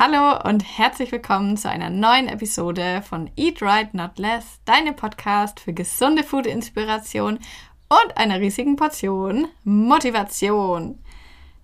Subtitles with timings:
[0.00, 5.58] Hallo und herzlich willkommen zu einer neuen Episode von Eat Right Not Less, deinem Podcast
[5.58, 7.40] für gesunde Food-Inspiration
[7.88, 11.00] und einer riesigen Portion Motivation.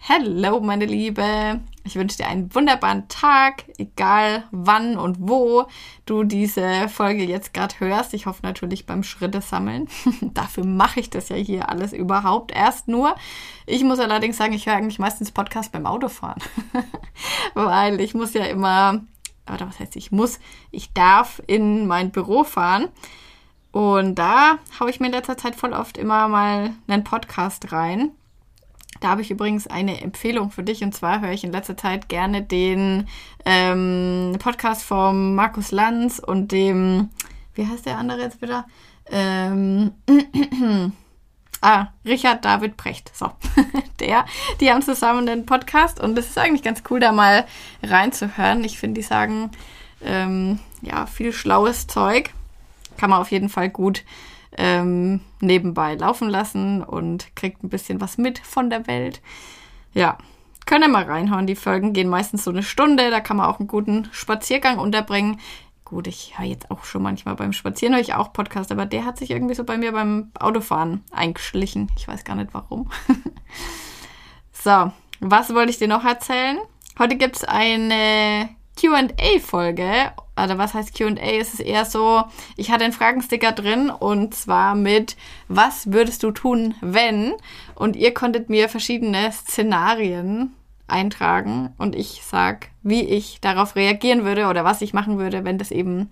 [0.09, 1.61] Hallo, meine Liebe.
[1.87, 5.67] Ich wünsche dir einen wunderbaren Tag, egal wann und wo
[6.07, 8.15] du diese Folge jetzt gerade hörst.
[8.15, 9.89] Ich hoffe natürlich beim Schritte sammeln.
[10.23, 13.15] Dafür mache ich das ja hier alles überhaupt erst nur.
[13.67, 16.43] Ich muss allerdings sagen, ich höre eigentlich meistens Podcast beim Autofahren,
[17.55, 19.03] weil ich muss ja immer,
[19.53, 20.41] oder was heißt ich muss,
[20.71, 22.89] ich darf in mein Büro fahren.
[23.73, 28.13] Und da haue ich mir in letzter Zeit voll oft immer mal einen Podcast rein.
[29.01, 32.09] Da habe ich übrigens eine Empfehlung für dich und zwar höre ich in letzter Zeit
[32.09, 33.09] gerne den
[33.45, 37.11] ähm, Podcast vom Markus Lanz und dem,
[37.55, 38.67] wie heißt der andere jetzt wieder?
[39.11, 39.93] Ähm,
[41.61, 43.11] ah, Richard David Brecht.
[43.15, 43.31] So,
[44.01, 44.25] der,
[44.61, 47.45] die haben zusammen den Podcast und es ist eigentlich ganz cool, da mal
[47.83, 48.65] reinzuhören.
[48.65, 49.51] Ich finde, die sagen
[50.03, 52.31] ähm, ja viel schlaues Zeug.
[52.97, 54.05] Kann man auf jeden Fall gut
[54.59, 59.21] ähm, nebenbei laufen lassen und kriegt ein bisschen was mit von der Welt.
[59.93, 60.19] Ja,
[60.67, 61.47] könnt ihr mal reinhauen.
[61.47, 63.11] Die Folgen gehen meistens so eine Stunde.
[63.11, 65.41] Da kann man auch einen guten Spaziergang unterbringen.
[65.85, 69.05] Gut, ich höre jetzt auch schon manchmal beim Spazieren höre ich auch Podcast, aber der
[69.05, 71.93] hat sich irgendwie so bei mir beim Autofahren eingeschlichen.
[71.99, 72.91] Ich weiß gar nicht warum.
[74.53, 76.59] so, was wollte ich dir noch erzählen?
[76.99, 78.49] Heute gibt es eine
[78.81, 80.13] QA-Folge.
[80.37, 81.15] Also was heißt QA?
[81.17, 82.25] Es ist eher so,
[82.57, 85.17] ich hatte einen Fragensticker drin und zwar mit,
[85.49, 87.35] was würdest du tun, wenn?
[87.75, 90.55] Und ihr konntet mir verschiedene Szenarien
[90.87, 95.59] eintragen und ich sag, wie ich darauf reagieren würde oder was ich machen würde, wenn
[95.59, 96.11] das eben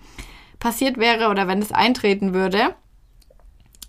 [0.58, 2.74] passiert wäre oder wenn es eintreten würde.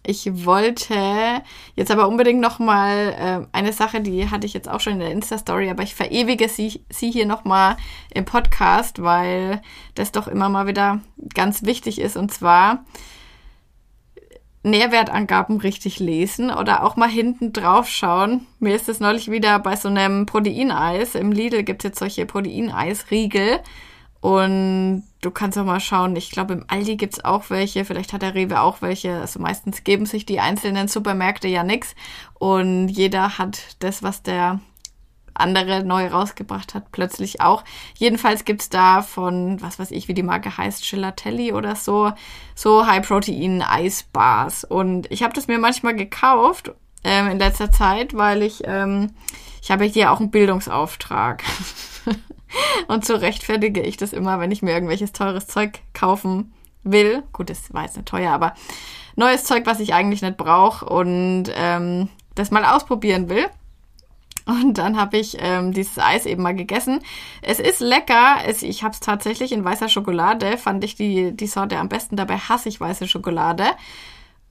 [0.06, 1.42] Ich wollte
[1.76, 5.00] jetzt aber unbedingt noch mal äh, eine Sache, die hatte ich jetzt auch schon in
[5.00, 7.78] der Insta-Story, aber ich verewige sie, sie hier noch mal
[8.14, 9.62] im Podcast, weil
[9.96, 11.00] das doch immer mal wieder
[11.34, 12.18] ganz wichtig ist.
[12.18, 12.84] Und zwar
[14.64, 18.48] Nährwertangaben richtig lesen oder auch mal hinten drauf schauen.
[18.60, 21.16] Mir ist das neulich wieder bei so einem Proteineis.
[21.16, 23.60] Im Lidl gibt es jetzt solche Proteineis-Riegel.
[24.24, 28.22] Und du kannst auch mal schauen, ich glaube, im Aldi gibt's auch welche, vielleicht hat
[28.22, 29.20] der Rewe auch welche.
[29.20, 31.94] Also meistens geben sich die einzelnen Supermärkte ja nix.
[32.36, 34.62] Und jeder hat das, was der
[35.34, 37.66] andere neu rausgebracht hat, plötzlich auch.
[37.98, 42.14] Jedenfalls gibt's da von, was weiß ich, wie die Marke heißt, Gelatelli oder so,
[42.56, 44.64] so High-Protein-Eisbars.
[44.64, 46.72] Und ich habe das mir manchmal gekauft
[47.04, 49.12] ähm, in letzter Zeit, weil ich, ähm,
[49.62, 51.44] ich habe hier auch einen Bildungsauftrag.
[52.88, 56.54] Und so rechtfertige ich das immer, wenn ich mir irgendwelches teures Zeug kaufen
[56.84, 57.24] will.
[57.34, 58.54] Gut, das war jetzt nicht teuer, aber
[59.16, 63.46] neues Zeug, was ich eigentlich nicht brauche und ähm, das mal ausprobieren will.
[64.46, 67.00] Und dann habe ich ähm, dieses Eis eben mal gegessen.
[67.42, 68.38] Es ist lecker.
[68.46, 70.58] Es, ich habe es tatsächlich in weißer Schokolade.
[70.58, 72.18] Fand ich die, die Sorte am besten.
[72.18, 73.64] Dabei hasse ich weiße Schokolade.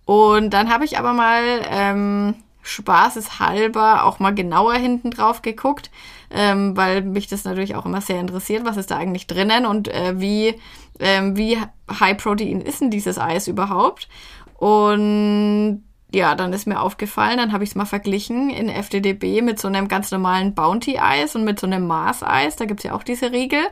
[0.06, 5.90] Und dann habe ich aber mal ähm, spaßeshalber auch mal genauer hinten drauf geguckt,
[6.32, 9.88] ähm, weil mich das natürlich auch immer sehr interessiert, was ist da eigentlich drinnen und
[9.88, 10.54] äh, wie,
[10.98, 14.08] ähm, wie High Protein ist denn dieses Eis überhaupt?
[14.56, 15.82] Und
[16.14, 19.68] ja, dann ist mir aufgefallen, dann habe ich es mal verglichen in FDDB mit so
[19.68, 23.62] einem ganz normalen Bounty-Eis und mit so einem Mars-Eis, da gibt's ja auch diese Riegel.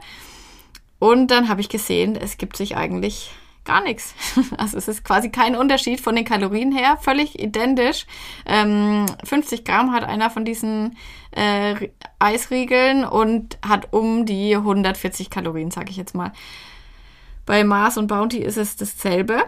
[0.98, 3.31] Und dann habe ich gesehen, es gibt sich eigentlich
[3.65, 4.15] gar nichts.
[4.56, 8.06] Also es ist quasi kein Unterschied von den Kalorien her, völlig identisch.
[8.47, 10.97] Ähm, 50 Gramm hat einer von diesen
[11.32, 11.88] äh,
[12.19, 16.32] Eisriegeln und hat um die 140 Kalorien, sage ich jetzt mal.
[17.47, 19.44] Bei Mars und Bounty ist es dasselbe.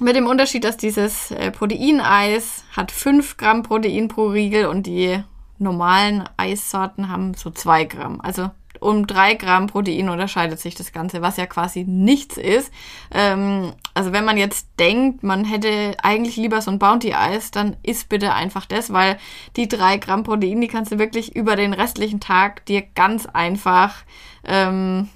[0.00, 5.22] Mit dem Unterschied, dass dieses äh, Proteineis hat 5 Gramm Protein pro Riegel und die
[5.58, 8.20] normalen Eissorten haben so 2 Gramm.
[8.20, 8.50] Also
[8.80, 12.72] um drei Gramm Protein unterscheidet sich das Ganze, was ja quasi nichts ist.
[13.12, 18.08] Ähm, also wenn man jetzt denkt, man hätte eigentlich lieber so ein Bounty-Eis, dann isst
[18.08, 19.18] bitte einfach das, weil
[19.56, 23.96] die drei Gramm Protein, die kannst du wirklich über den restlichen Tag dir ganz einfach
[24.44, 25.08] ähm,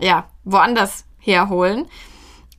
[0.00, 1.86] ja woanders herholen.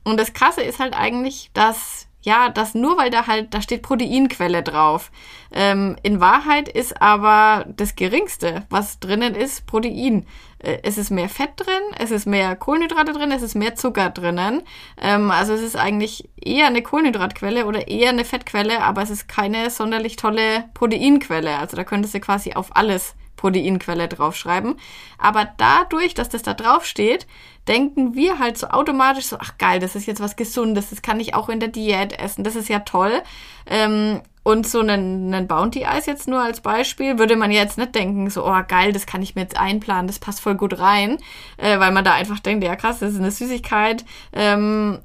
[0.04, 3.82] Und das Krasse ist halt eigentlich, dass ja, das nur weil da halt, da steht
[3.82, 5.10] Proteinquelle drauf.
[5.52, 10.26] Ähm, in Wahrheit ist aber das Geringste, was drinnen ist, Protein.
[10.58, 14.10] Äh, es ist mehr Fett drin, es ist mehr Kohlenhydrate drin, es ist mehr Zucker
[14.10, 14.62] drinnen.
[15.00, 19.28] Ähm, also es ist eigentlich eher eine Kohlenhydratquelle oder eher eine Fettquelle, aber es ist
[19.28, 21.58] keine sonderlich tolle Proteinquelle.
[21.58, 24.76] Also da könntest du quasi auf alles Proteinquelle draufschreiben.
[25.18, 27.26] Aber dadurch, dass das da drauf steht,
[27.68, 31.20] denken wir halt so automatisch so, ach geil, das ist jetzt was Gesundes, das kann
[31.20, 33.22] ich auch in der Diät essen, das ist ja toll.
[33.66, 38.30] Ähm, und so einen, einen Bounty-Eis jetzt nur als Beispiel, würde man jetzt nicht denken,
[38.30, 41.18] so, oh geil, das kann ich mir jetzt einplanen, das passt voll gut rein,
[41.58, 44.04] äh, weil man da einfach denkt, ja krass, das ist eine Süßigkeit.
[44.32, 45.00] Ähm,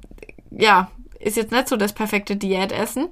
[0.50, 0.90] ja,
[1.20, 3.08] ist jetzt nicht so das perfekte Diätessen,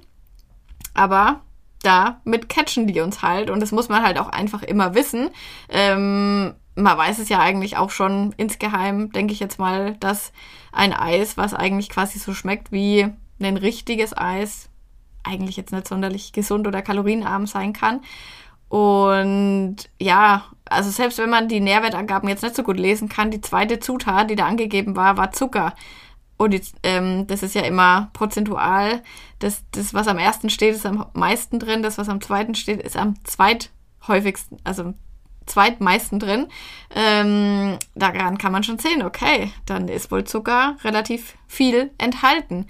[0.93, 1.41] aber
[1.85, 5.29] da mit catchen die uns halt und das muss man halt auch einfach immer wissen.
[5.69, 10.33] Ähm, man weiß es ja eigentlich auch schon insgeheim, denke ich jetzt mal, dass
[10.71, 13.07] ein Eis, was eigentlich quasi so schmeckt wie
[13.39, 14.69] ein richtiges Eis,
[15.23, 18.01] eigentlich jetzt nicht sonderlich gesund oder kalorienarm sein kann.
[18.67, 23.41] Und ja, also selbst wenn man die Nährwertangaben jetzt nicht so gut lesen kann, die
[23.41, 25.73] zweite Zutat, die da angegeben war, war Zucker.
[26.37, 29.01] Und die, ähm, das ist ja immer prozentual.
[29.39, 31.81] Das, das, was am ersten steht, ist am meisten drin.
[31.81, 34.93] Das, was am zweiten steht, ist am zweithäufigsten, also
[35.45, 36.47] zweitmeisten drin.
[36.93, 42.67] Ähm, daran kann man schon sehen, okay, dann ist wohl Zucker relativ viel enthalten.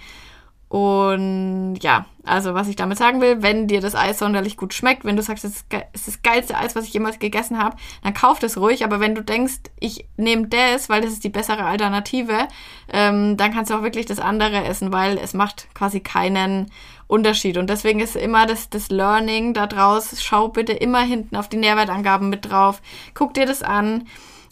[0.67, 5.06] Und ja, also was ich damit sagen will, wenn dir das Eis sonderlich gut schmeckt,
[5.06, 5.63] wenn du sagst, es
[5.94, 8.83] ist das geilste Eis, was ich jemals gegessen habe, dann kauf das ruhig.
[8.83, 12.47] Aber wenn du denkst, ich nehme das, weil das ist die bessere Alternative,
[12.91, 16.71] ähm, dann kannst du auch wirklich das andere essen, weil es macht quasi keinen
[17.07, 17.57] Unterschied.
[17.57, 21.57] Und deswegen ist immer das, das Learning da draus, schau bitte immer hinten auf die
[21.57, 22.81] Nährwertangaben mit drauf,
[23.13, 24.07] guck dir das an.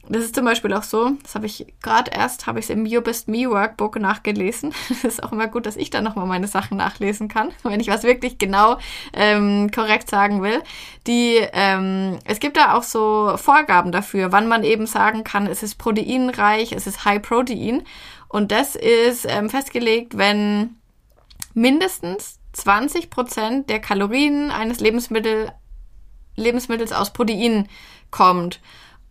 [0.09, 2.85] Das ist zum Beispiel auch so, das habe ich gerade erst, habe ich es im
[2.85, 4.73] You Best Me Workbook nachgelesen.
[4.89, 7.87] Das ist auch immer gut, dass ich dann nochmal meine Sachen nachlesen kann, wenn ich
[7.87, 8.77] was wirklich genau
[9.13, 10.61] ähm, korrekt sagen will.
[11.07, 15.63] Die, ähm, es gibt da auch so Vorgaben dafür, wann man eben sagen kann, es
[15.63, 17.83] ist proteinreich, es ist High Protein.
[18.27, 20.75] Und das ist ähm, festgelegt, wenn
[21.53, 25.51] mindestens 20 Prozent der Kalorien eines Lebensmittel,
[26.35, 27.69] Lebensmittels aus Protein
[28.11, 28.59] kommt.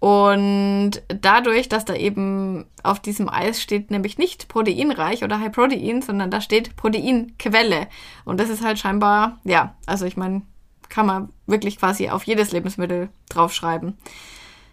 [0.03, 6.03] Und dadurch, dass da eben auf diesem Eis steht, nämlich nicht proteinreich oder High Protein,
[6.03, 7.87] sondern da steht Proteinquelle.
[8.25, 10.43] Und das ist halt scheinbar, ja, also ich meine,
[10.89, 13.97] kann man wirklich quasi auf jedes Lebensmittel draufschreiben.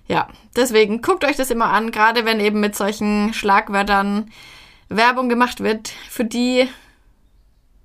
[0.07, 4.31] Ja, deswegen guckt euch das immer an, gerade wenn eben mit solchen Schlagwörtern
[4.87, 6.67] Werbung gemacht wird, für die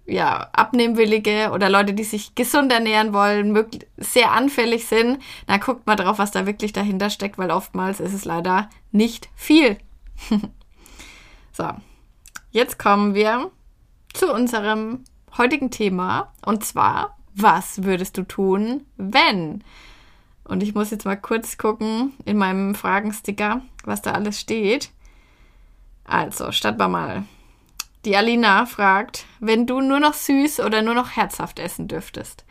[0.07, 3.67] ja, Abnehmwillige oder Leute, die sich gesund ernähren wollen,
[3.97, 8.13] sehr anfällig sind, dann guckt mal drauf, was da wirklich dahinter steckt, weil oftmals ist
[8.13, 9.79] es leider nicht viel.
[11.53, 11.69] so,
[12.51, 13.51] jetzt kommen wir
[14.13, 15.05] zu unserem
[15.37, 19.65] heutigen Thema und zwar, was würdest du tun, wenn?
[20.45, 24.91] Und ich muss jetzt mal kurz gucken in meinem Fragensticker, was da alles steht.
[26.05, 27.25] Also, starten wir mal.
[28.05, 32.45] Die Alina fragt, wenn du nur noch süß oder nur noch herzhaft essen dürftest,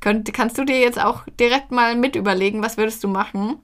[0.00, 3.56] könnt, kannst du dir jetzt auch direkt mal mit überlegen, was würdest du machen?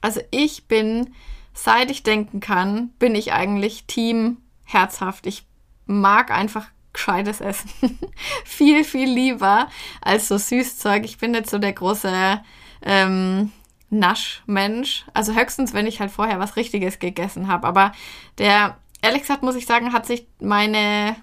[0.00, 1.14] Also ich bin,
[1.54, 5.26] seit ich denken kann, bin ich eigentlich Team herzhaft.
[5.26, 5.46] Ich
[5.86, 7.70] mag einfach gescheites Essen.
[8.44, 9.68] viel, viel lieber
[10.00, 11.04] als so Süßzeug.
[11.04, 12.42] Ich bin nicht so der große
[12.82, 13.52] ähm,
[13.90, 15.06] Naschmensch.
[15.14, 17.66] Also höchstens, wenn ich halt vorher was Richtiges gegessen habe.
[17.66, 17.92] Aber
[18.38, 21.16] der ehrlich gesagt muss ich sagen, hat sich meine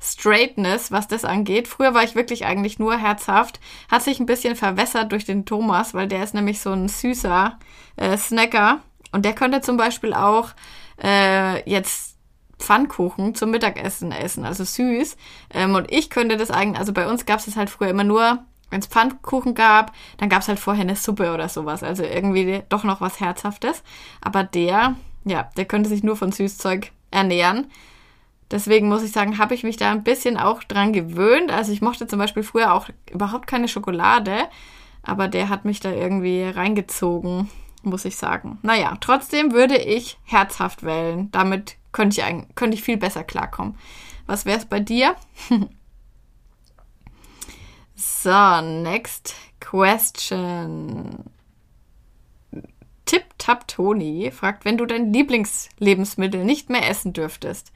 [0.00, 1.68] Straightness, was das angeht.
[1.68, 3.60] Früher war ich wirklich eigentlich nur herzhaft.
[3.90, 7.58] Hat sich ein bisschen verwässert durch den Thomas, weil der ist nämlich so ein süßer
[7.96, 8.80] äh, Snacker.
[9.12, 10.50] Und der könnte zum Beispiel auch
[11.02, 12.16] äh, jetzt
[12.58, 15.16] Pfannkuchen zum Mittagessen essen, also süß.
[15.52, 18.04] Ähm, und ich könnte das eigentlich, also bei uns gab es das halt früher immer
[18.04, 21.82] nur, wenn es Pfannkuchen gab, dann gab es halt vorher eine Suppe oder sowas.
[21.82, 23.82] Also irgendwie doch noch was Herzhaftes.
[24.20, 24.94] Aber der,
[25.24, 27.70] ja, der könnte sich nur von Süßzeug ernähren.
[28.50, 31.52] Deswegen muss ich sagen, habe ich mich da ein bisschen auch dran gewöhnt.
[31.52, 34.48] Also ich mochte zum Beispiel früher auch überhaupt keine Schokolade,
[35.02, 37.48] aber der hat mich da irgendwie reingezogen,
[37.82, 38.58] muss ich sagen.
[38.62, 41.30] Naja, trotzdem würde ich herzhaft wählen.
[41.30, 43.78] Damit könnte ich, könnte ich viel besser klarkommen.
[44.26, 45.14] Was wäre es bei dir?
[47.94, 51.24] so, next question.
[53.10, 57.72] Tip Tap Toni fragt, wenn du dein Lieblingslebensmittel nicht mehr essen dürftest.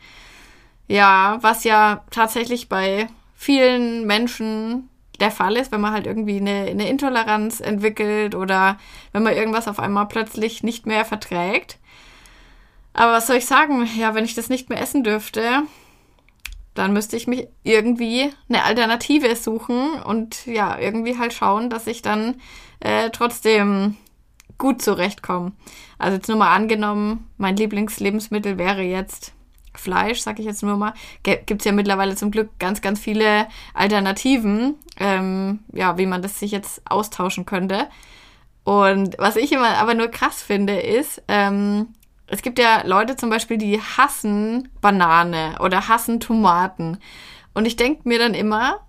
[0.87, 4.89] Ja, was ja tatsächlich bei vielen Menschen
[5.19, 8.79] der Fall ist, wenn man halt irgendwie eine, eine Intoleranz entwickelt oder
[9.11, 11.81] wenn man irgendwas auf einmal plötzlich nicht mehr verträgt.
[12.93, 13.89] Aber was soll ich sagen?
[13.99, 15.65] Ja, wenn ich das nicht mehr essen dürfte,
[16.75, 22.03] dann müsste ich mich irgendwie eine Alternative suchen und ja, irgendwie halt schauen, dass ich
[22.03, 22.41] dann
[22.79, 23.97] äh, trotzdem
[24.65, 25.53] gut zurechtkommen.
[25.99, 29.35] Also jetzt nur mal angenommen, mein Lieblingslebensmittel wäre jetzt
[29.75, 30.95] Fleisch, sag ich jetzt nur mal.
[31.23, 36.41] Gibt es ja mittlerweile zum Glück ganz, ganz viele Alternativen, ähm, ja, wie man das
[36.41, 37.89] sich jetzt austauschen könnte.
[38.63, 41.89] Und was ich immer aber nur krass finde, ist, ähm,
[42.27, 46.97] es gibt ja Leute zum Beispiel, die hassen Banane oder hassen Tomaten.
[47.53, 48.81] Und ich denke mir dann immer,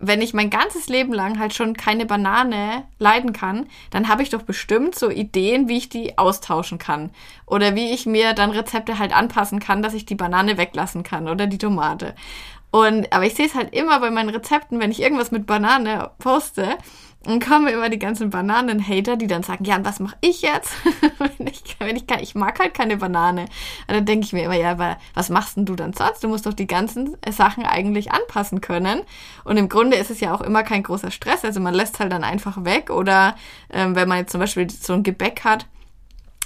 [0.00, 4.30] wenn ich mein ganzes Leben lang halt schon keine Banane leiden kann, dann habe ich
[4.30, 7.10] doch bestimmt so Ideen, wie ich die austauschen kann.
[7.46, 11.28] Oder wie ich mir dann Rezepte halt anpassen kann, dass ich die Banane weglassen kann
[11.28, 12.14] oder die Tomate.
[12.70, 16.10] Und, aber ich sehe es halt immer bei meinen Rezepten, wenn ich irgendwas mit Banane
[16.18, 16.76] poste,
[17.26, 20.72] und kommen immer die ganzen Bananen-Hater, die dann sagen, ja, und was mache ich jetzt?
[21.18, 23.42] wenn ich, wenn ich, kann, ich mag halt keine Banane.
[23.42, 26.22] Und dann denke ich mir immer, ja, aber was machst denn du dann sonst?
[26.22, 29.02] Du musst doch die ganzen Sachen eigentlich anpassen können.
[29.44, 31.44] Und im Grunde ist es ja auch immer kein großer Stress.
[31.44, 32.90] Also man lässt halt dann einfach weg.
[32.90, 33.36] Oder
[33.70, 35.66] ähm, wenn man jetzt zum Beispiel so ein Gebäck hat,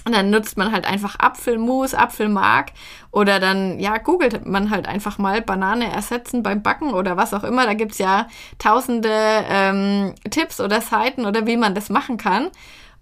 [0.05, 2.71] und dann nutzt man halt einfach Apfelmus, Apfelmark
[3.11, 7.43] oder dann, ja, googelt man halt einfach mal Banane ersetzen beim Backen oder was auch
[7.43, 7.65] immer.
[7.65, 8.27] Da gibt's ja
[8.57, 12.49] tausende ähm, Tipps oder Seiten oder wie man das machen kann.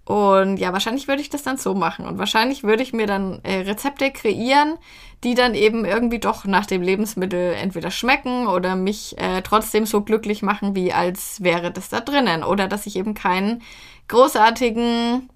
[0.04, 2.04] Und ja, wahrscheinlich würde ich das dann so machen.
[2.04, 4.76] Und wahrscheinlich würde ich mir dann äh, Rezepte kreieren,
[5.22, 10.00] die dann eben irgendwie doch nach dem Lebensmittel entweder schmecken oder mich äh, trotzdem so
[10.00, 12.42] glücklich machen, wie als wäre das da drinnen.
[12.42, 13.62] Oder dass ich eben keinen
[14.08, 15.30] großartigen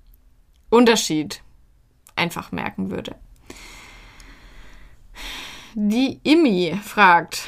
[0.70, 1.43] Unterschied
[2.16, 3.16] einfach merken würde.
[5.74, 7.46] Die Imi fragt,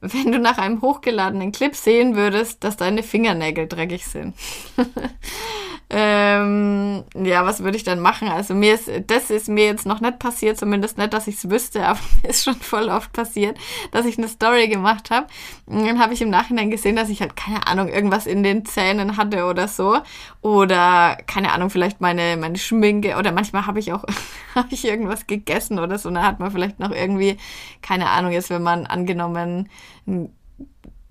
[0.00, 4.34] wenn du nach einem hochgeladenen Clip sehen würdest, dass deine Fingernägel dreckig sind.
[6.26, 8.28] Ähm, ja, was würde ich dann machen?
[8.28, 11.50] Also mir ist, das ist mir jetzt noch nicht passiert, zumindest nicht, dass ich es
[11.50, 13.56] wüsste, aber mir ist schon voll oft passiert,
[13.92, 15.26] dass ich eine Story gemacht habe.
[15.66, 19.16] Dann habe ich im Nachhinein gesehen, dass ich halt, keine Ahnung, irgendwas in den Zähnen
[19.16, 19.98] hatte oder so.
[20.40, 23.16] Oder, keine Ahnung, vielleicht meine, meine Schminke.
[23.16, 24.04] Oder manchmal habe ich auch,
[24.54, 26.08] habe ich irgendwas gegessen oder so.
[26.08, 27.36] Und dann hat man vielleicht noch irgendwie,
[27.82, 29.68] keine Ahnung, jetzt wenn man angenommen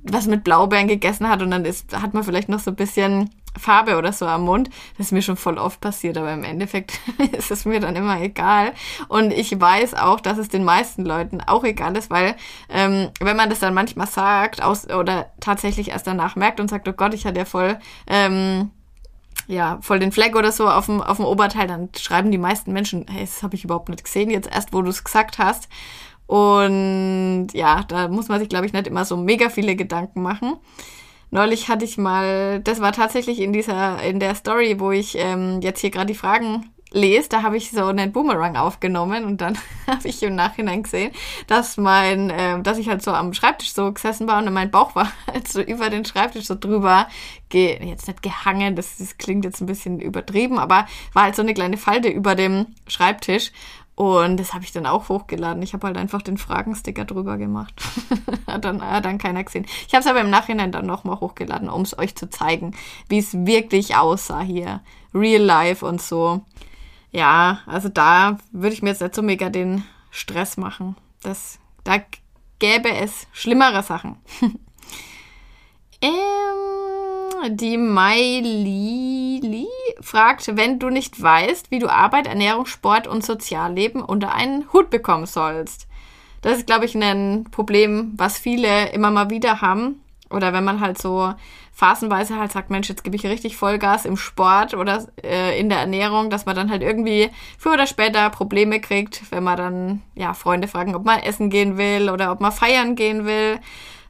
[0.07, 3.31] was mit Blaubeeren gegessen hat und dann ist, hat man vielleicht noch so ein bisschen
[3.57, 4.69] Farbe oder so am Mund.
[4.97, 6.99] Das ist mir schon voll oft passiert, aber im Endeffekt
[7.37, 8.73] ist es mir dann immer egal.
[9.07, 12.35] Und ich weiß auch, dass es den meisten Leuten auch egal ist, weil
[12.69, 16.87] ähm, wenn man das dann manchmal sagt aus, oder tatsächlich erst danach merkt und sagt,
[16.87, 17.77] oh Gott, ich hatte ja voll...
[18.07, 18.71] Ähm,
[19.47, 22.73] ja, voll den Fleck oder so auf dem, auf dem Oberteil, dann schreiben die meisten
[22.73, 25.67] Menschen, hey, das habe ich überhaupt nicht gesehen, jetzt erst, wo du es gesagt hast.
[26.27, 30.55] Und ja, da muss man sich, glaube ich, nicht immer so mega viele Gedanken machen.
[31.31, 35.59] Neulich hatte ich mal, das war tatsächlich in dieser, in der Story, wo ich ähm,
[35.61, 39.57] jetzt hier gerade die Fragen lese, da habe ich so einen Boomerang aufgenommen und dann
[39.87, 41.11] habe ich im Nachhinein gesehen,
[41.47, 44.95] dass mein, äh, dass ich halt so am Schreibtisch so gesessen war und mein Bauch
[44.95, 47.07] war halt so über den Schreibtisch so drüber,
[47.49, 51.41] ge jetzt nicht gehangen, das, das klingt jetzt ein bisschen übertrieben, aber war halt so
[51.41, 53.51] eine kleine Falte über dem Schreibtisch
[53.95, 55.63] und das habe ich dann auch hochgeladen.
[55.63, 57.73] Ich habe halt einfach den Fragensticker drüber gemacht.
[58.47, 59.65] hat, dann, hat dann keiner gesehen.
[59.87, 62.75] Ich habe es aber im Nachhinein dann nochmal hochgeladen, um es euch zu zeigen,
[63.07, 64.81] wie es wirklich aussah hier.
[65.13, 66.41] Real life und so.
[67.11, 70.97] Ja, also da würde ich mir jetzt nicht so mega den Stress machen.
[71.21, 72.01] Das, da
[72.59, 74.17] gäbe es schlimmere Sachen.
[76.01, 76.84] ähm,
[77.49, 79.67] die Mailili
[80.01, 84.89] fragt, wenn du nicht weißt, wie du Arbeit, Ernährung, Sport und Sozialleben unter einen Hut
[84.89, 85.87] bekommen sollst.
[86.41, 90.01] Das ist, glaube ich, ein Problem, was viele immer mal wieder haben.
[90.29, 91.33] Oder wenn man halt so
[91.71, 95.79] phasenweise halt sagt, Mensch, jetzt gebe ich richtig Vollgas im Sport oder äh, in der
[95.79, 100.33] Ernährung, dass man dann halt irgendwie früher oder später Probleme kriegt, wenn man dann, ja,
[100.33, 103.59] Freunde fragen, ob man essen gehen will oder ob man feiern gehen will,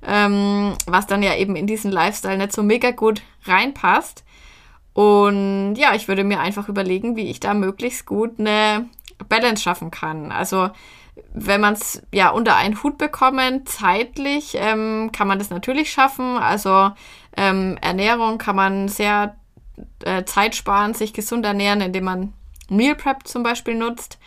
[0.03, 4.23] ähm, was dann ja eben in diesen Lifestyle nicht so mega gut reinpasst.
[4.93, 8.89] Und ja, ich würde mir einfach überlegen, wie ich da möglichst gut eine
[9.27, 10.31] Balance schaffen kann.
[10.31, 10.69] Also
[11.33, 16.37] wenn man es ja unter einen Hut bekommen, zeitlich ähm, kann man das natürlich schaffen.
[16.37, 16.91] Also
[17.35, 19.35] ähm, Ernährung kann man sehr
[20.03, 22.33] äh, zeitsparend sich gesund ernähren, indem man
[22.69, 24.17] Meal Prep zum Beispiel nutzt.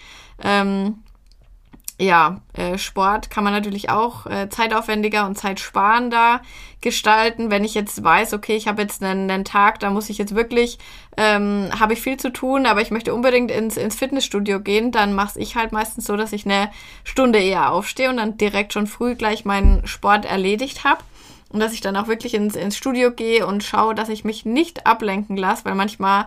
[0.42, 1.02] Ähm,
[2.00, 6.43] ja, äh, Sport kann man natürlich auch äh, zeitaufwendiger und zeitsparender
[6.81, 7.50] gestalten.
[7.50, 10.37] Wenn ich jetzt weiß, okay, ich habe jetzt einen, einen Tag, da muss ich jetzt
[10.37, 10.78] wirklich,
[11.17, 15.12] ähm, habe ich viel zu tun, aber ich möchte unbedingt ins, ins Fitnessstudio gehen, dann
[15.12, 16.71] mache ich halt meistens so, dass ich eine
[17.02, 21.02] Stunde eher aufstehe und dann direkt schon früh gleich meinen Sport erledigt habe.
[21.50, 24.45] Und dass ich dann auch wirklich ins, ins Studio gehe und schaue, dass ich mich
[24.45, 26.26] nicht ablenken lasse, weil manchmal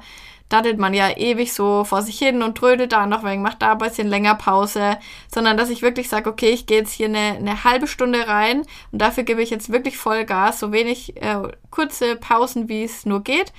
[0.51, 3.71] daddelt man ja ewig so vor sich hin und trödelt da noch wegen, macht da
[3.73, 4.97] ein bisschen länger Pause,
[5.33, 8.63] sondern dass ich wirklich sage, okay, ich gehe jetzt hier eine, eine halbe Stunde rein
[8.91, 11.37] und dafür gebe ich jetzt wirklich Vollgas, so wenig äh,
[11.69, 13.53] kurze Pausen, wie es nur geht.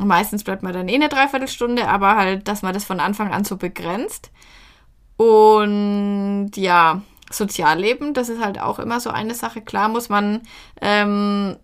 [0.00, 3.32] Und meistens bleibt man dann eh eine Dreiviertelstunde, aber halt, dass man das von Anfang
[3.32, 4.32] an so begrenzt.
[5.16, 9.60] Und ja, Sozialleben, das ist halt auch immer so eine Sache.
[9.60, 10.42] Klar muss man
[10.80, 11.56] ähm,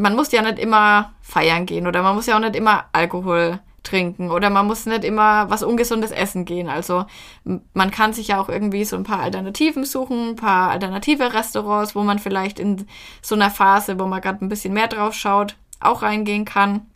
[0.00, 3.60] man muss ja nicht immer feiern gehen oder man muss ja auch nicht immer Alkohol
[3.82, 6.68] trinken oder man muss nicht immer was Ungesundes essen gehen.
[6.68, 7.06] Also
[7.72, 11.94] man kann sich ja auch irgendwie so ein paar Alternativen suchen, ein paar alternative Restaurants,
[11.94, 12.86] wo man vielleicht in
[13.22, 16.89] so einer Phase, wo man gerade ein bisschen mehr drauf schaut, auch reingehen kann.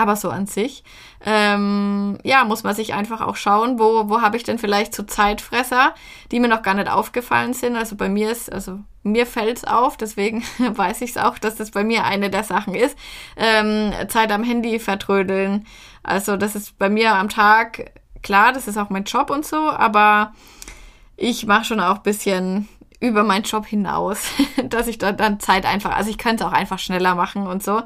[0.00, 0.82] Aber so an sich,
[1.26, 5.02] ähm, ja, muss man sich einfach auch schauen, wo, wo habe ich denn vielleicht so
[5.02, 5.94] Zeitfresser,
[6.32, 7.76] die mir noch gar nicht aufgefallen sind.
[7.76, 11.56] Also bei mir ist, also mir fällt es auf, deswegen weiß ich es auch, dass
[11.56, 12.96] das bei mir eine der Sachen ist.
[13.36, 15.66] Ähm, Zeit am Handy vertrödeln.
[16.02, 17.90] Also das ist bei mir am Tag,
[18.22, 20.32] klar, das ist auch mein Job und so, aber
[21.18, 24.30] ich mache schon auch bisschen über meinen Job hinaus,
[24.64, 27.82] dass ich da dann Zeit einfach, also ich könnte auch einfach schneller machen und so.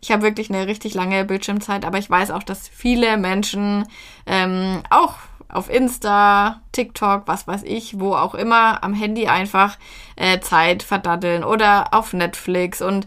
[0.00, 3.86] Ich habe wirklich eine richtig lange Bildschirmzeit, aber ich weiß auch, dass viele Menschen
[4.26, 5.14] ähm, auch
[5.48, 9.78] auf Insta, TikTok, was weiß ich, wo auch immer, am Handy einfach
[10.16, 13.06] äh, Zeit verdaddeln oder auf Netflix und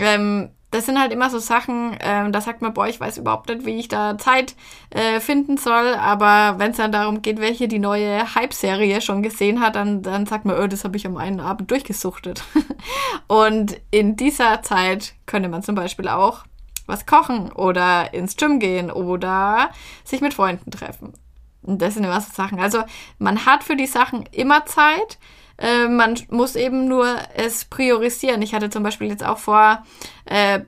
[0.00, 3.48] ähm, das sind halt immer so Sachen, ähm, da sagt man, boah, ich weiß überhaupt
[3.48, 4.54] nicht, wie ich da Zeit
[4.90, 5.94] äh, finden soll.
[5.94, 10.26] Aber wenn es dann darum geht, welche die neue Hype-Serie schon gesehen hat, dann, dann
[10.26, 12.44] sagt man, oh, das habe ich am einen Abend durchgesuchtet.
[13.26, 16.44] und in dieser Zeit könnte man zum Beispiel auch
[16.84, 19.70] was kochen oder ins Gym gehen oder
[20.04, 21.14] sich mit Freunden treffen.
[21.62, 22.60] Und das sind immer so Sachen.
[22.60, 22.82] Also
[23.18, 25.18] man hat für die Sachen immer Zeit.
[25.58, 28.42] Äh, man muss eben nur es priorisieren.
[28.42, 29.84] Ich hatte zum Beispiel jetzt auch vor,
[30.24, 30.60] äh,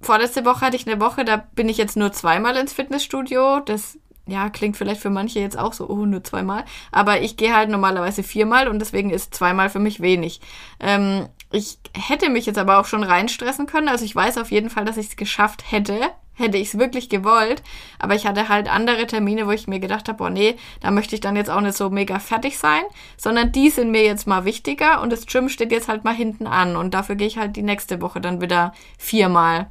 [0.00, 3.60] vorletzte Woche hatte ich eine Woche, da bin ich jetzt nur zweimal ins Fitnessstudio.
[3.60, 6.64] Das ja, klingt vielleicht für manche jetzt auch so, oh, nur zweimal.
[6.92, 10.40] Aber ich gehe halt normalerweise viermal und deswegen ist zweimal für mich wenig.
[10.78, 13.88] Ähm, ich hätte mich jetzt aber auch schon reinstressen können.
[13.88, 15.98] Also ich weiß auf jeden Fall, dass ich es geschafft hätte,
[16.40, 17.62] hätte ich es wirklich gewollt.
[17.98, 21.14] Aber ich hatte halt andere Termine, wo ich mir gedacht habe, oh nee, da möchte
[21.14, 22.82] ich dann jetzt auch nicht so mega fertig sein,
[23.16, 26.46] sondern die sind mir jetzt mal wichtiger und das Gym steht jetzt halt mal hinten
[26.46, 29.70] an und dafür gehe ich halt die nächste Woche dann wieder viermal.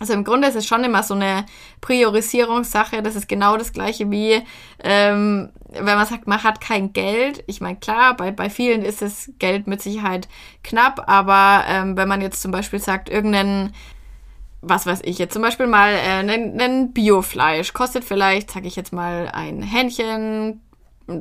[0.00, 1.44] Also im Grunde ist es schon immer so eine
[1.80, 3.02] Priorisierungssache.
[3.02, 4.42] Das ist genau das gleiche wie,
[4.84, 7.42] ähm, wenn man sagt, man hat kein Geld.
[7.46, 10.28] Ich meine, klar, bei, bei vielen ist das Geld mit Sicherheit
[10.62, 13.74] knapp, aber ähm, wenn man jetzt zum Beispiel sagt, irgendeinen
[14.60, 18.92] was weiß ich jetzt zum Beispiel mal äh, ein Biofleisch kostet vielleicht, sag ich jetzt
[18.92, 20.62] mal, ein Hähnchen,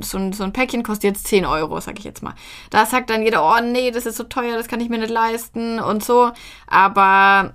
[0.02, 2.34] so ein, so ein Päckchen kostet jetzt 10 Euro, sag ich jetzt mal.
[2.70, 5.10] Da sagt dann jeder, oh nee, das ist so teuer, das kann ich mir nicht
[5.10, 6.32] leisten und so.
[6.68, 7.54] Aber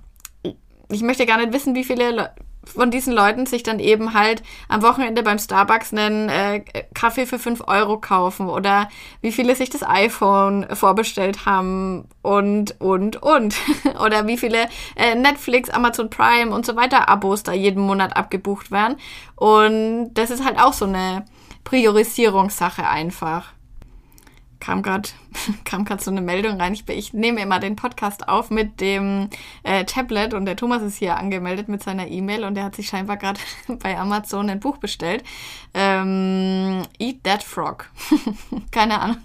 [0.89, 2.33] ich möchte gar nicht wissen, wie viele
[2.65, 6.61] von diesen Leuten sich dann eben halt am Wochenende beim Starbucks einen äh,
[6.95, 8.89] Kaffee für 5 Euro kaufen oder
[9.21, 13.57] wie viele sich das iPhone vorbestellt haben und, und, und.
[14.05, 18.71] oder wie viele äh, Netflix, Amazon Prime und so weiter Abos da jeden Monat abgebucht
[18.71, 18.97] werden.
[19.37, 21.25] Und das ist halt auch so eine
[21.65, 23.53] Priorisierungssache einfach
[24.63, 25.09] kam gerade
[25.65, 26.73] kam gerade so eine Meldung rein.
[26.73, 29.29] Ich, ich nehme immer den Podcast auf mit dem
[29.65, 32.87] äh, Tablet und der Thomas ist hier angemeldet mit seiner E-Mail und der hat sich
[32.87, 33.41] scheinbar gerade
[33.83, 35.25] bei Amazon ein Buch bestellt.
[35.75, 37.91] Ähm, Eat That Frog.
[38.71, 39.19] Keine Ahnung.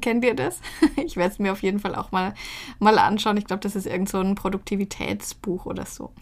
[0.00, 0.60] Kennt ihr das?
[1.04, 2.32] ich werde es mir auf jeden Fall auch mal,
[2.78, 3.38] mal anschauen.
[3.38, 6.12] Ich glaube, das ist irgend so ein Produktivitätsbuch oder so.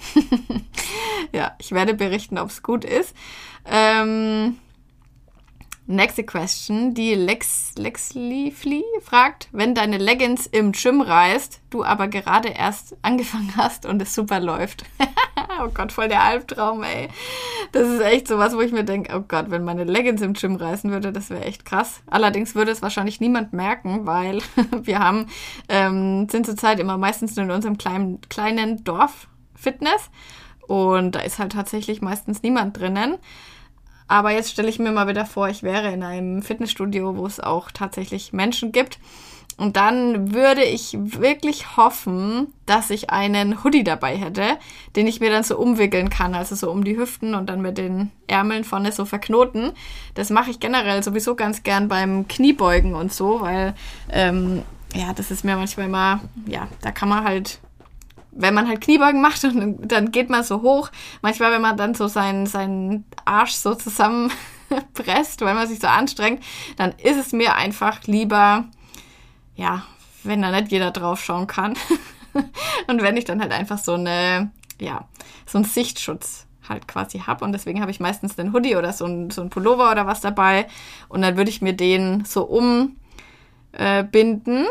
[1.33, 3.15] ja, ich werde berichten, ob es gut ist.
[3.67, 4.57] Ähm,
[5.91, 6.95] Next question.
[6.95, 8.55] Die Lex, Lexley
[9.03, 14.15] fragt, wenn deine Leggings im Gym reißt, du aber gerade erst angefangen hast und es
[14.15, 14.85] super läuft.
[15.61, 17.09] oh Gott, voll der Albtraum, ey.
[17.73, 20.35] Das ist echt so was, wo ich mir denke, oh Gott, wenn meine Leggings im
[20.35, 22.03] Gym reißen würde, das wäre echt krass.
[22.07, 24.39] Allerdings würde es wahrscheinlich niemand merken, weil
[24.83, 25.27] wir haben,
[25.69, 29.27] ähm, sind zurzeit immer meistens nur in unserem kleinen, kleinen Dorf
[29.57, 30.09] Fitness.
[30.69, 33.19] Und da ist halt tatsächlich meistens niemand drinnen.
[34.11, 37.39] Aber jetzt stelle ich mir mal wieder vor, ich wäre in einem Fitnessstudio, wo es
[37.39, 38.99] auch tatsächlich Menschen gibt.
[39.57, 44.59] Und dann würde ich wirklich hoffen, dass ich einen Hoodie dabei hätte,
[44.97, 47.79] den ich mir dann so umwickeln kann, also so um die Hüften und dann mit
[47.79, 49.71] den Ärmeln vorne so verknoten.
[50.15, 53.75] Das mache ich generell sowieso ganz gern beim Kniebeugen und so, weil
[54.11, 57.61] ähm, ja, das ist mir manchmal immer, ja, da kann man halt
[58.33, 60.91] wenn man halt Kniebeugen macht und dann geht man so hoch,
[61.23, 66.43] manchmal, wenn man dann so seinen, seinen Arsch so zusammenpresst, weil man sich so anstrengt,
[66.77, 68.65] dann ist es mir einfach lieber,
[69.55, 69.85] ja,
[70.23, 71.75] wenn da nicht jeder drauf schauen kann.
[72.87, 75.09] und wenn ich dann halt einfach so eine, ja,
[75.47, 77.45] so einen Sichtschutz halt quasi habe.
[77.45, 80.21] Und deswegen habe ich meistens den Hoodie oder so ein, so ein Pullover oder was
[80.21, 80.67] dabei.
[81.09, 82.97] Und dann würde ich mir den so umbinden.
[83.73, 84.67] Äh,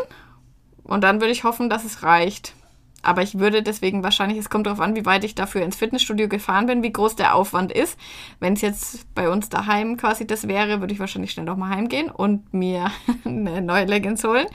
[0.84, 2.54] und dann würde ich hoffen, dass es reicht.
[3.02, 6.28] Aber ich würde deswegen wahrscheinlich, es kommt darauf an, wie weit ich dafür ins Fitnessstudio
[6.28, 7.98] gefahren bin, wie groß der Aufwand ist.
[8.40, 12.10] Wenn es jetzt bei uns daheim quasi das wäre, würde ich wahrscheinlich schnell nochmal heimgehen
[12.10, 12.90] und mir
[13.24, 14.46] eine neue Leggings holen.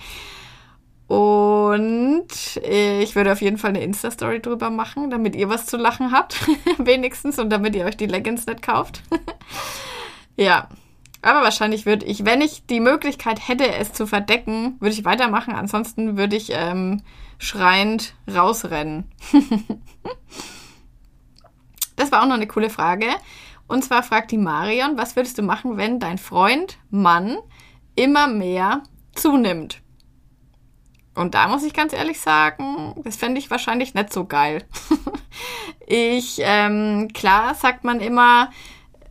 [1.07, 2.27] Und
[2.63, 6.47] ich würde auf jeden Fall eine Insta-Story drüber machen, damit ihr was zu lachen habt,
[6.77, 9.03] wenigstens, und damit ihr euch die Leggings nicht kauft.
[10.35, 10.67] ja,
[11.25, 15.55] aber wahrscheinlich würde ich, wenn ich die Möglichkeit hätte, es zu verdecken, würde ich weitermachen.
[15.55, 17.01] Ansonsten würde ich ähm,
[17.39, 19.09] schreiend rausrennen.
[21.95, 23.07] das war auch noch eine coole Frage.
[23.67, 27.37] Und zwar fragt die Marion, was würdest du machen, wenn dein Freund, Mann,
[27.95, 28.83] immer mehr
[29.15, 29.81] zunimmt?
[31.15, 34.63] Und da muss ich ganz ehrlich sagen, das fände ich wahrscheinlich nicht so geil.
[35.87, 38.51] ich, ähm, klar sagt man immer,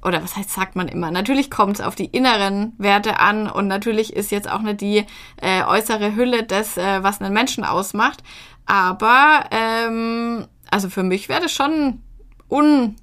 [0.04, 3.66] oder was heißt, sagt man immer, natürlich kommt es auf die inneren Werte an und
[3.66, 5.06] natürlich ist jetzt auch nicht die
[5.40, 8.22] äh, äußere Hülle das, äh, was einen Menschen ausmacht.
[8.66, 12.02] Aber, ähm, also für mich wäre das schon
[12.48, 12.96] un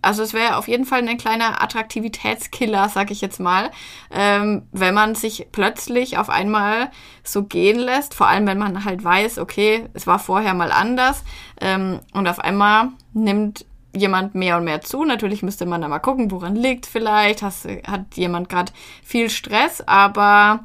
[0.00, 3.70] also es wäre auf jeden Fall ein kleiner Attraktivitätskiller, sag ich jetzt mal,
[4.10, 6.90] ähm, wenn man sich plötzlich auf einmal
[7.24, 11.24] so gehen lässt, vor allem wenn man halt weiß, okay, es war vorher mal anders
[11.60, 15.04] ähm, und auf einmal nimmt jemand mehr und mehr zu.
[15.04, 18.72] Natürlich müsste man da mal gucken, woran liegt vielleicht, Hast, hat jemand gerade
[19.02, 20.64] viel Stress, aber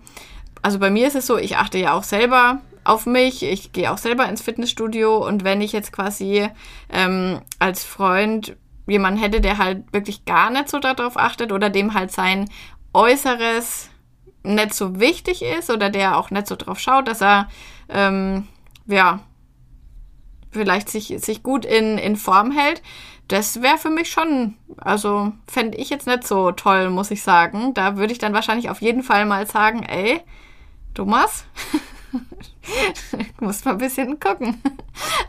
[0.62, 3.44] also bei mir ist es so, ich achte ja auch selber auf mich.
[3.44, 6.50] Ich gehe auch selber ins Fitnessstudio und wenn ich jetzt quasi
[6.90, 8.56] ähm, als Freund
[8.88, 12.50] jemanden hätte, der halt wirklich gar nicht so darauf achtet oder dem halt sein
[12.94, 13.90] Äußeres
[14.44, 17.48] nicht so wichtig ist oder der auch nicht so drauf schaut, dass er
[17.90, 18.48] ähm,
[18.86, 19.20] ja
[20.52, 22.82] vielleicht sich, sich gut in, in Form hält,
[23.34, 27.74] das wäre für mich schon, also fände ich jetzt nicht so toll, muss ich sagen.
[27.74, 30.22] Da würde ich dann wahrscheinlich auf jeden Fall mal sagen, ey,
[30.94, 31.46] Thomas,
[33.40, 34.62] muss mal ein bisschen gucken.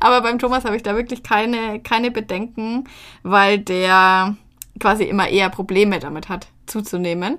[0.00, 2.84] Aber beim Thomas habe ich da wirklich keine, keine Bedenken,
[3.22, 4.36] weil der
[4.78, 7.38] quasi immer eher Probleme damit hat, zuzunehmen.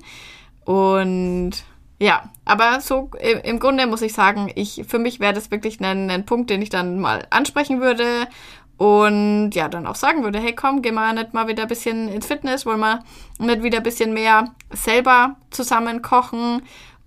[0.64, 1.52] Und
[2.00, 3.12] ja, aber so
[3.44, 6.64] im Grunde muss ich sagen, ich, für mich wäre das wirklich ein, ein Punkt, den
[6.64, 8.28] ich dann mal ansprechen würde
[8.78, 12.10] und ja, dann auch sagen würde, hey komm, geh mal nicht mal wieder ein bisschen
[12.10, 13.04] ins Fitness, wollen wir
[13.40, 16.62] nicht wieder ein bisschen mehr selber zusammen kochen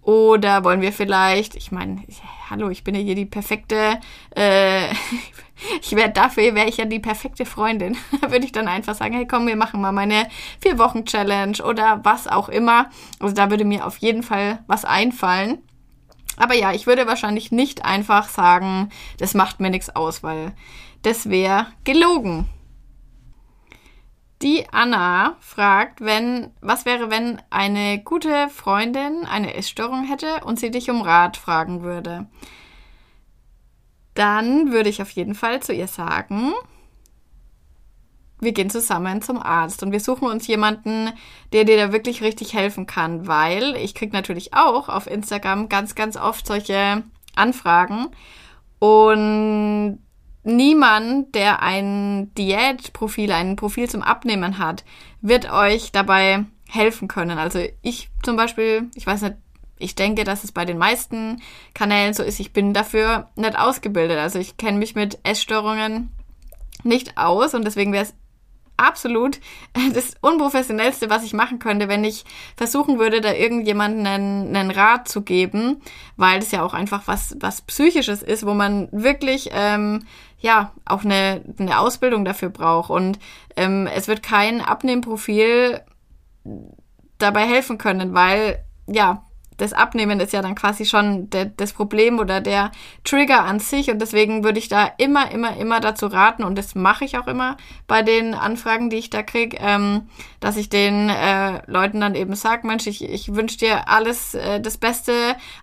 [0.09, 2.03] oder wollen wir vielleicht, ich meine,
[2.49, 4.01] hallo, ich bin ja hier die perfekte,
[4.35, 4.89] äh,
[5.83, 7.97] ich wäre dafür, wäre ich ja die perfekte Freundin.
[8.23, 10.27] Da würde ich dann einfach sagen, hey komm, wir machen mal meine
[10.63, 12.89] vier Wochen Challenge oder was auch immer.
[13.21, 15.59] Also da würde mir auf jeden Fall was einfallen.
[16.39, 20.53] Aber ja, ich würde wahrscheinlich nicht einfach sagen, das macht mir nichts aus, weil
[21.03, 22.49] das wäre gelogen.
[24.43, 30.71] Die Anna fragt, wenn, was wäre, wenn eine gute Freundin eine Essstörung hätte und sie
[30.71, 32.27] dich um Rat fragen würde?
[34.15, 36.53] Dann würde ich auf jeden Fall zu ihr sagen,
[38.41, 41.11] wir gehen zusammen zum Arzt und wir suchen uns jemanden,
[41.53, 45.97] der dir da wirklich richtig helfen kann, weil ich kriege natürlich auch auf Instagram ganz,
[45.97, 47.03] ganz oft solche
[47.35, 48.09] Anfragen
[48.79, 49.99] und
[50.49, 54.85] niemand, der ein Diätprofil, ein Profil zum Abnehmen hat,
[55.21, 57.39] wird euch dabei helfen können.
[57.39, 59.37] Also ich zum Beispiel, ich weiß nicht,
[59.79, 61.41] ich denke, dass es bei den meisten
[61.75, 64.19] Kanälen so ist, ich bin dafür nicht ausgebildet.
[64.19, 66.11] Also ich kenne mich mit Essstörungen
[66.83, 68.15] nicht aus und deswegen wäre es
[68.79, 69.41] absolut
[69.95, 72.25] das Unprofessionellste, was ich machen könnte, wenn ich
[72.57, 75.83] versuchen würde, da irgendjemanden einen, einen Rat zu geben,
[76.17, 80.05] weil das ja auch einfach was, was Psychisches ist, wo man wirklich ähm,
[80.39, 82.91] ja auch eine, eine Ausbildung dafür braucht.
[82.91, 83.19] Und
[83.57, 85.81] ähm, es wird kein Abnehmprofil
[87.19, 89.25] dabei helfen können, weil ja,
[89.59, 92.71] das Abnehmen ist ja dann quasi schon de, das Problem oder der
[93.05, 96.75] Trigger an sich und deswegen würde ich da immer, immer, immer dazu raten und das
[96.75, 100.09] mache ich auch immer bei den Anfragen, die ich da kriege, ähm,
[100.41, 104.61] dass ich den äh, Leuten dann eben sage, Mensch, ich, ich wünsche dir alles äh,
[104.61, 105.13] das Beste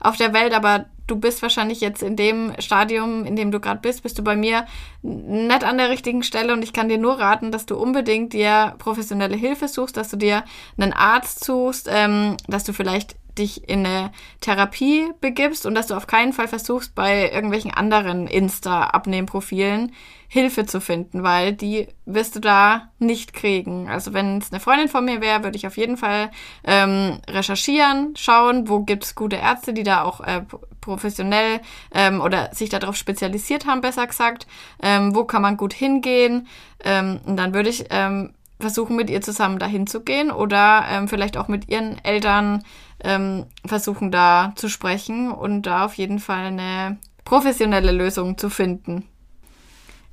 [0.02, 3.80] auf der Welt, aber du bist wahrscheinlich jetzt in dem Stadium, in dem du gerade
[3.82, 4.66] bist, bist du bei mir
[5.02, 8.76] nicht an der richtigen Stelle und ich kann dir nur raten, dass du unbedingt dir
[8.78, 10.44] professionelle Hilfe suchst, dass du dir
[10.78, 15.96] einen Arzt suchst, ähm, dass du vielleicht dich in eine Therapie begibst und dass du
[15.96, 19.92] auf keinen Fall versuchst, bei irgendwelchen anderen Insta-Abnehmprofilen
[20.28, 23.88] Hilfe zu finden, weil die wirst du da nicht kriegen.
[23.88, 26.32] Also wenn es eine Freundin von mir wäre, würde ich auf jeden Fall
[26.64, 30.42] ähm, recherchieren, schauen, wo gibt es gute Ärzte, die da auch äh,
[30.82, 31.62] professionell
[31.94, 34.48] ähm, oder sich darauf spezialisiert haben, besser gesagt.
[34.82, 36.48] Ähm, wo kann man gut hingehen?
[36.84, 41.08] Ähm, und dann würde ich ähm, versuchen, mit ihr zusammen dahin zu gehen oder ähm,
[41.08, 42.64] vielleicht auch mit ihren Eltern
[43.04, 49.08] ähm, versuchen da zu sprechen und da auf jeden Fall eine professionelle Lösung zu finden.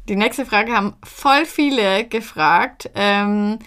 [0.09, 2.91] Die nächste Frage haben voll viele gefragt.
[2.95, 3.59] Ähm,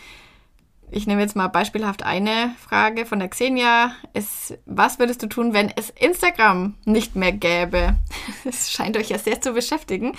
[0.96, 3.92] ich nehme jetzt mal beispielhaft eine Frage von der Xenia.
[4.14, 7.96] Es, was würdest du tun, wenn es Instagram nicht mehr gäbe?
[8.46, 10.14] Es scheint euch ja sehr zu beschäftigen.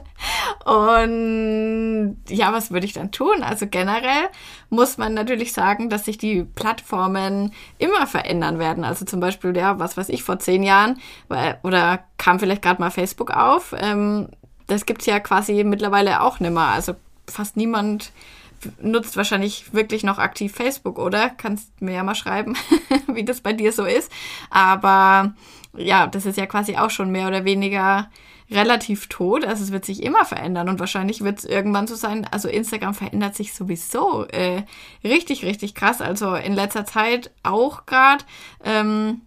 [0.64, 3.42] Und ja, was würde ich dann tun?
[3.42, 4.28] Also generell
[4.70, 8.84] muss man natürlich sagen, dass sich die Plattformen immer verändern werden.
[8.84, 11.00] Also zum Beispiel, ja, was weiß ich, vor zehn Jahren
[11.62, 13.74] oder kam vielleicht gerade mal Facebook auf.
[13.76, 14.28] Ähm,
[14.68, 16.62] das gibt's ja quasi mittlerweile auch nicht mehr.
[16.62, 16.94] Also
[17.28, 18.12] fast niemand
[18.80, 21.30] nutzt wahrscheinlich wirklich noch aktiv Facebook, oder?
[21.30, 22.56] Kannst mir ja mal schreiben,
[23.06, 24.10] wie das bei dir so ist.
[24.50, 25.34] Aber
[25.76, 28.10] ja, das ist ja quasi auch schon mehr oder weniger
[28.50, 29.44] relativ tot.
[29.44, 32.26] Also es wird sich immer verändern und wahrscheinlich wird es irgendwann so sein.
[32.30, 34.62] Also Instagram verändert sich sowieso äh,
[35.02, 36.00] richtig, richtig krass.
[36.00, 38.24] Also in letzter Zeit auch gerade.
[38.62, 39.22] Ähm,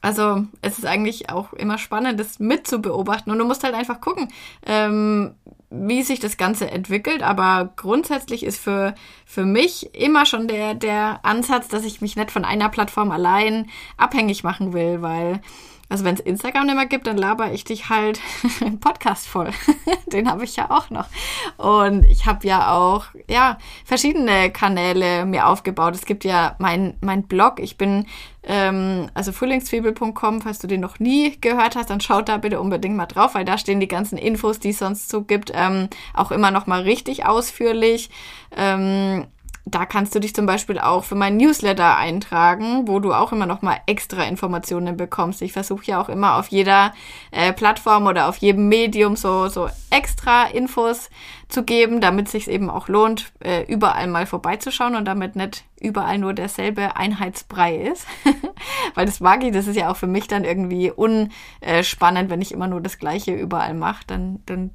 [0.00, 3.32] also es ist eigentlich auch immer spannend, das mitzubeobachten.
[3.32, 4.28] Und du musst halt einfach gucken,
[4.64, 5.34] ähm,
[5.70, 7.22] wie sich das Ganze entwickelt.
[7.22, 8.94] Aber grundsätzlich ist für,
[9.26, 13.68] für mich immer schon der, der Ansatz, dass ich mich nicht von einer Plattform allein
[13.96, 15.40] abhängig machen will, weil
[15.88, 18.20] also wenn es Instagram nicht mehr gibt, dann laber ich dich halt
[18.60, 19.50] im Podcast voll.
[20.12, 21.06] Den habe ich ja auch noch.
[21.56, 25.94] Und ich habe ja auch, ja, verschiedene Kanäle mir aufgebaut.
[25.94, 27.58] Es gibt ja mein, mein Blog.
[27.60, 28.06] Ich bin,
[28.42, 32.96] ähm, also frühlingszwiebel.com, falls du den noch nie gehört hast, dann schaut da bitte unbedingt
[32.96, 36.30] mal drauf, weil da stehen die ganzen Infos, die es sonst so gibt, ähm, auch
[36.30, 38.10] immer noch mal richtig ausführlich.
[38.54, 39.26] Ähm,
[39.70, 43.46] da kannst du dich zum Beispiel auch für meinen Newsletter eintragen, wo du auch immer
[43.46, 45.42] noch mal extra Informationen bekommst.
[45.42, 46.92] Ich versuche ja auch immer auf jeder
[47.30, 51.10] äh, Plattform oder auf jedem Medium so, so extra Infos
[51.48, 56.18] zu geben, damit sich eben auch lohnt, äh, überall mal vorbeizuschauen und damit nicht überall
[56.18, 58.06] nur derselbe Einheitsbrei ist.
[58.94, 62.52] Weil das mag ich, das ist ja auch für mich dann irgendwie unspannend, wenn ich
[62.52, 64.04] immer nur das Gleiche überall mache.
[64.06, 64.70] Dann, dann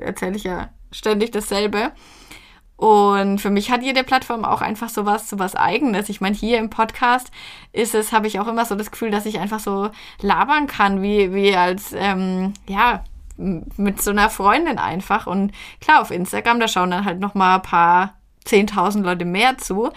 [0.00, 1.92] erzähle ich ja ständig dasselbe.
[2.80, 6.08] Und für mich hat jede Plattform auch einfach sowas, sowas eigenes.
[6.08, 7.30] Ich meine, hier im Podcast
[7.74, 9.90] ist es, habe ich auch immer so das Gefühl, dass ich einfach so
[10.22, 13.04] labern kann, wie, wie als, ähm, ja,
[13.36, 15.26] mit so einer Freundin einfach.
[15.26, 18.14] Und klar, auf Instagram, da schauen dann halt noch mal ein paar
[18.46, 19.90] zehntausend Leute mehr zu.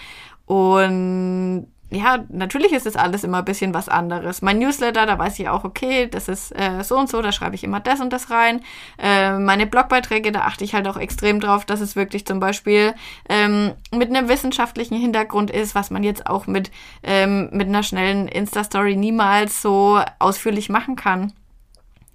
[0.46, 4.42] Und ja, natürlich ist das alles immer ein bisschen was anderes.
[4.42, 7.56] Mein Newsletter, da weiß ich auch, okay, das ist äh, so und so, da schreibe
[7.56, 8.62] ich immer das und das rein.
[8.98, 12.94] Äh, meine Blogbeiträge, da achte ich halt auch extrem drauf, dass es wirklich zum Beispiel
[13.30, 16.72] ähm, mit einem wissenschaftlichen Hintergrund ist, was man jetzt auch mit,
[17.04, 21.34] ähm, mit einer schnellen Insta-Story niemals so ausführlich machen kann.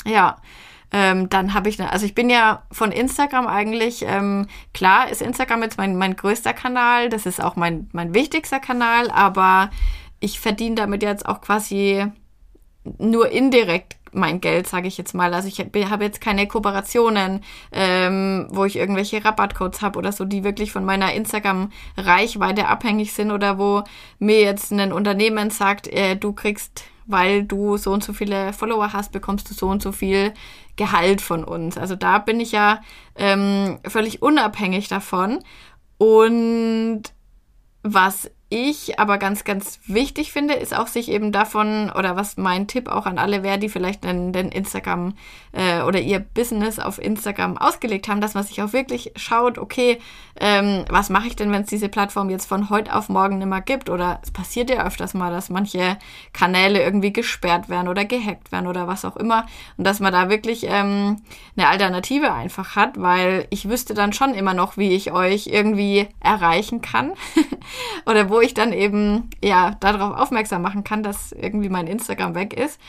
[0.04, 0.36] Ja.
[0.92, 5.62] Ähm, dann habe ich, also ich bin ja von Instagram eigentlich, ähm, klar ist Instagram
[5.62, 9.70] jetzt mein, mein größter Kanal, das ist auch mein, mein wichtigster Kanal, aber
[10.20, 12.06] ich verdiene damit jetzt auch quasi
[12.98, 15.34] nur indirekt mein Geld, sage ich jetzt mal.
[15.34, 20.44] Also ich habe jetzt keine Kooperationen, ähm, wo ich irgendwelche Rabattcodes habe oder so, die
[20.44, 23.84] wirklich von meiner Instagram-Reichweite abhängig sind oder wo
[24.18, 28.92] mir jetzt ein Unternehmen sagt, äh, du kriegst weil du so und so viele Follower
[28.92, 30.34] hast, bekommst du so und so viel
[30.78, 31.76] Gehalt von uns.
[31.76, 32.80] Also da bin ich ja
[33.16, 35.40] ähm, völlig unabhängig davon.
[35.98, 37.02] Und
[37.82, 42.66] was ich aber ganz, ganz wichtig finde, ist auch sich eben davon, oder was mein
[42.66, 45.14] Tipp auch an alle wäre, die vielleicht den, den Instagram
[45.52, 49.98] äh, oder ihr Business auf Instagram ausgelegt haben, dass man sich auch wirklich schaut, okay,
[50.40, 53.48] ähm, was mache ich denn, wenn es diese Plattform jetzt von heute auf morgen nicht
[53.48, 53.90] mehr gibt?
[53.90, 55.98] Oder es passiert ja öfters mal, dass manche
[56.32, 59.46] Kanäle irgendwie gesperrt werden oder gehackt werden oder was auch immer.
[59.76, 61.20] Und dass man da wirklich ähm,
[61.56, 66.08] eine Alternative einfach hat, weil ich wüsste dann schon immer noch, wie ich euch irgendwie
[66.20, 67.12] erreichen kann
[68.06, 72.54] oder wo ich dann eben ja darauf aufmerksam machen kann, dass irgendwie mein Instagram weg
[72.54, 72.80] ist.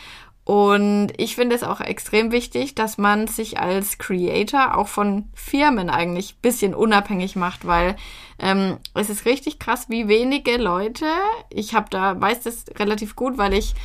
[0.49, 5.91] Und ich finde es auch extrem wichtig, dass man sich als Creator auch von Firmen
[5.91, 7.95] eigentlich ein bisschen unabhängig macht, weil
[8.39, 11.05] ähm, es ist richtig krass, wie wenige Leute,
[11.51, 13.75] ich habe da, weiß das relativ gut, weil ich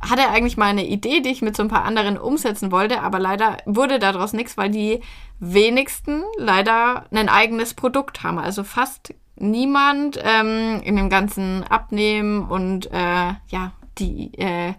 [0.00, 3.18] hatte eigentlich mal eine Idee, die ich mit so ein paar anderen umsetzen wollte, aber
[3.18, 5.00] leider wurde daraus nichts, weil die
[5.38, 8.38] wenigsten leider ein eigenes Produkt haben.
[8.38, 14.74] Also fast niemand ähm, in dem ganzen Abnehmen und äh, ja, die, äh,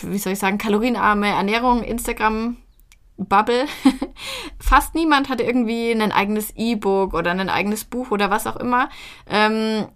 [0.00, 2.56] wie soll ich sagen, kalorienarme Ernährung, Instagram
[3.16, 3.66] Bubble.
[4.58, 8.88] Fast niemand hat irgendwie ein eigenes E-Book oder ein eigenes Buch oder was auch immer.
[9.28, 9.86] Ähm,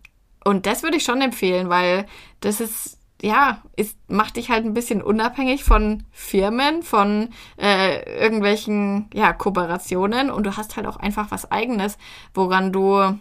[0.44, 2.06] und das würde ich schon empfehlen, weil
[2.40, 9.10] das ist, ja, ist, macht dich halt ein bisschen unabhängig von Firmen, von äh, irgendwelchen,
[9.12, 11.98] ja, Kooperationen und du hast halt auch einfach was eigenes,
[12.32, 13.18] woran du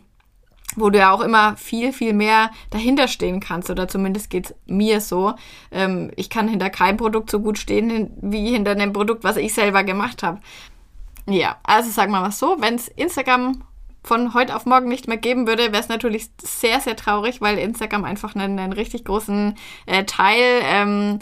[0.75, 3.69] wo du ja auch immer viel, viel mehr dahinter stehen kannst.
[3.69, 5.33] Oder zumindest geht's mir so.
[5.71, 9.53] Ähm, ich kann hinter keinem Produkt so gut stehen wie hinter einem Produkt, was ich
[9.53, 10.39] selber gemacht habe.
[11.27, 13.63] Ja, also sag mal was so, wenn's Instagram
[14.03, 17.57] von heute auf morgen nicht mehr geben würde, wäre es natürlich sehr, sehr traurig, weil
[17.57, 19.55] Instagram einfach einen, einen richtig großen
[19.87, 21.19] äh, Teil ähm,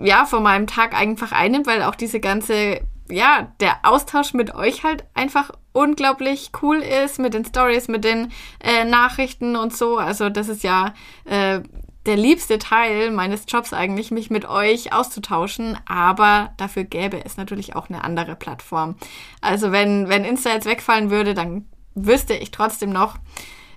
[0.00, 4.84] ja, von meinem Tag einfach einnimmt, weil auch diese ganze, ja, der Austausch mit euch
[4.84, 9.98] halt einfach unglaublich cool ist, mit den Stories, mit den äh, Nachrichten und so.
[9.98, 11.60] Also das ist ja äh,
[12.06, 17.74] der liebste Teil meines Jobs eigentlich, mich mit euch auszutauschen, aber dafür gäbe es natürlich
[17.74, 18.96] auch eine andere Plattform.
[19.40, 23.16] Also wenn, wenn Insta jetzt wegfallen würde, dann wüsste ich trotzdem noch,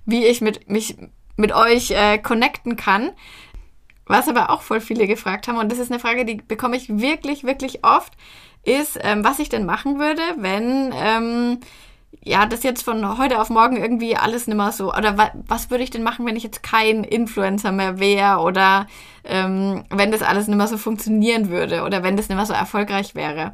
[0.06, 0.98] wie ich mit, mich
[1.38, 3.12] mit euch äh, connecten kann.
[4.06, 6.89] Was aber auch voll viele gefragt haben, und das ist eine Frage, die bekomme ich
[6.89, 8.13] wirklich, wirklich oft,
[8.63, 11.60] ist, ähm, was ich denn machen würde, wenn ähm,
[12.22, 14.93] ja, das jetzt von heute auf morgen irgendwie alles nicht mehr so.
[14.93, 18.39] Oder wa was würde ich denn machen, wenn ich jetzt kein Influencer mehr wäre?
[18.39, 18.88] Oder
[19.24, 21.84] ähm, wenn das alles nicht mehr so funktionieren würde?
[21.84, 23.54] Oder wenn das nicht mehr so erfolgreich wäre?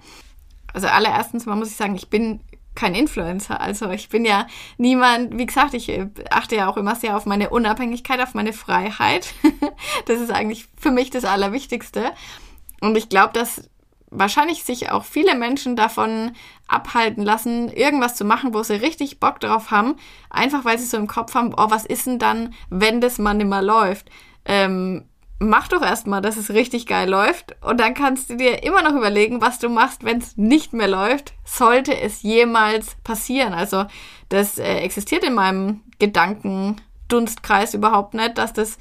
[0.73, 2.41] Also allererstens mal muss ich sagen, ich bin
[2.75, 3.61] kein Influencer.
[3.61, 7.25] Also ich bin ja niemand, wie gesagt, ich äh, achte ja auch immer sehr auf
[7.25, 9.33] meine Unabhängigkeit, auf meine Freiheit.
[10.05, 12.11] das ist eigentlich für mich das Allerwichtigste.
[12.81, 13.69] Und ich glaube, dass
[14.17, 16.31] wahrscheinlich sich auch viele Menschen davon
[16.67, 19.95] abhalten lassen, irgendwas zu machen, wo sie richtig Bock drauf haben,
[20.29, 23.33] einfach weil sie so im Kopf haben, oh, was ist denn dann, wenn das mal
[23.33, 24.09] nicht mehr läuft?
[24.45, 25.05] Ähm,
[25.39, 28.95] mach doch erstmal, dass es richtig geil läuft und dann kannst du dir immer noch
[28.95, 33.53] überlegen, was du machst, wenn es nicht mehr läuft, sollte es jemals passieren.
[33.53, 33.85] Also
[34.29, 38.77] das äh, existiert in meinem Gedankendunstkreis überhaupt nicht, dass das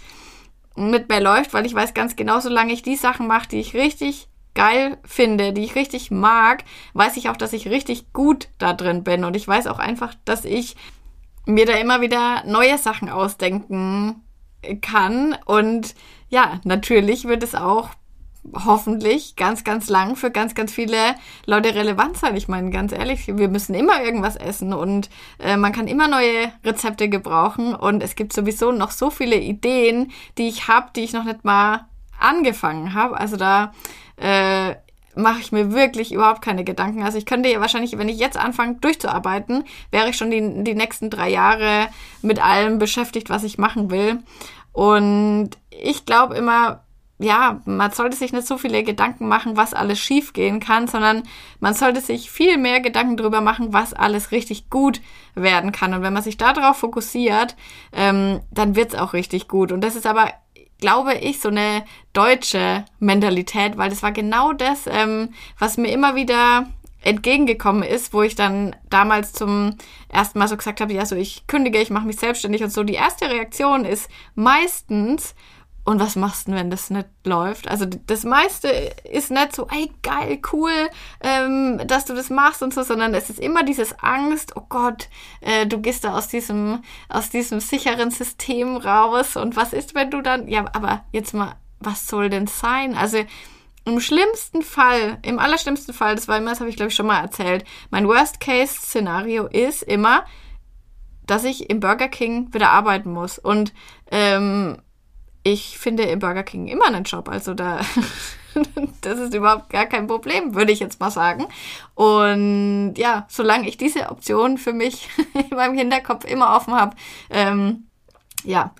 [0.76, 3.74] mit mir läuft, weil ich weiß ganz genau, solange ich die Sachen mache, die ich
[3.74, 6.64] richtig geil finde, die ich richtig mag,
[6.94, 9.24] weiß ich auch, dass ich richtig gut da drin bin.
[9.24, 10.76] Und ich weiß auch einfach, dass ich
[11.46, 14.22] mir da immer wieder neue Sachen ausdenken
[14.80, 15.36] kann.
[15.44, 15.94] Und
[16.28, 17.90] ja, natürlich wird es auch
[18.52, 21.14] hoffentlich ganz, ganz lang für ganz, ganz viele
[21.46, 22.36] Leute relevant sein.
[22.36, 26.52] Ich meine, ganz ehrlich, wir müssen immer irgendwas essen und äh, man kann immer neue
[26.62, 31.14] Rezepte gebrauchen und es gibt sowieso noch so viele Ideen, die ich habe, die ich
[31.14, 31.86] noch nicht mal
[32.20, 33.18] angefangen habe.
[33.18, 33.72] Also da
[34.16, 34.74] äh,
[35.16, 37.02] mache ich mir wirklich überhaupt keine Gedanken.
[37.02, 40.74] Also ich könnte ja wahrscheinlich, wenn ich jetzt anfange durchzuarbeiten, wäre ich schon die, die
[40.74, 41.88] nächsten drei Jahre
[42.22, 44.18] mit allem beschäftigt, was ich machen will.
[44.72, 46.84] Und ich glaube immer,
[47.18, 51.22] ja, man sollte sich nicht so viele Gedanken machen, was alles schief gehen kann, sondern
[51.60, 55.00] man sollte sich viel mehr Gedanken darüber machen, was alles richtig gut
[55.36, 55.94] werden kann.
[55.94, 57.54] Und wenn man sich darauf fokussiert,
[57.92, 59.70] ähm, dann wird's auch richtig gut.
[59.70, 60.28] Und das ist aber
[60.84, 66.14] glaube ich, so eine deutsche Mentalität, weil das war genau das, ähm, was mir immer
[66.14, 66.66] wieder
[67.00, 69.76] entgegengekommen ist, wo ich dann damals zum
[70.10, 72.82] ersten Mal so gesagt habe, ja, so ich kündige, ich mache mich selbstständig und so.
[72.82, 75.34] Die erste Reaktion ist meistens,
[75.84, 77.68] und was machst du, wenn das nicht läuft?
[77.68, 80.72] Also das meiste ist nicht so, ey, geil, cool,
[81.20, 85.08] ähm, dass du das machst und so, sondern es ist immer dieses Angst, oh Gott,
[85.42, 90.10] äh, du gehst da aus diesem, aus diesem sicheren System raus und was ist, wenn
[90.10, 92.94] du dann, ja, aber jetzt mal, was soll denn sein?
[92.94, 93.18] Also
[93.84, 97.06] im schlimmsten Fall, im allerschlimmsten Fall, das war immer, das habe ich glaube ich schon
[97.06, 100.24] mal erzählt, mein Worst-Case-Szenario ist immer,
[101.26, 103.74] dass ich im Burger King wieder arbeiten muss und
[104.10, 104.78] ähm,
[105.44, 107.28] ich finde im Burger King immer einen Job.
[107.28, 107.80] Also da,
[109.02, 111.46] das ist überhaupt gar kein Problem, würde ich jetzt mal sagen.
[111.94, 116.96] Und ja, solange ich diese Option für mich in meinem Hinterkopf immer offen habe,
[117.30, 117.84] ähm,
[118.42, 118.74] ja,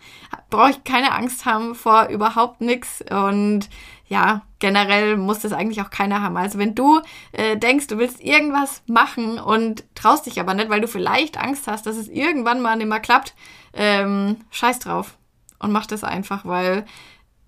[0.50, 3.05] brauche ich keine Angst haben vor überhaupt nichts.
[3.11, 3.68] Und
[4.09, 6.37] ja, generell muss das eigentlich auch keiner haben.
[6.38, 7.00] Also wenn du
[7.33, 11.66] äh, denkst, du willst irgendwas machen und traust dich aber nicht, weil du vielleicht Angst
[11.66, 13.35] hast, dass es irgendwann mal nicht mehr klappt,
[13.74, 15.18] ähm, scheiß drauf
[15.64, 16.85] und mach das einfach, weil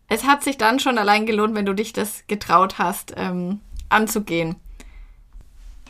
[0.09, 4.57] es hat sich dann schon allein gelohnt, wenn du dich das getraut hast, ähm, anzugehen.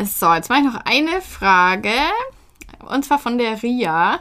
[0.02, 1.92] So, jetzt mache ich noch eine Frage.
[2.86, 4.20] Und zwar von der Ria.